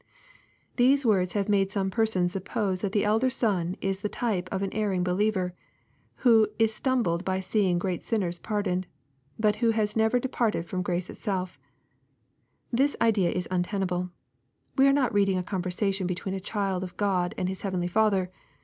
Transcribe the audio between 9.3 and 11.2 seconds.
but who has never departed from grace